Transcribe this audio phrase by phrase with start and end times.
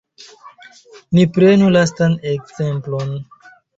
[1.19, 3.13] Ni prenu lastan ekzemplon.